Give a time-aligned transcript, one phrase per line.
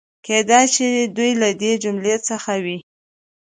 [0.25, 2.77] کېدای شي دوی له دې جملې څخه وي.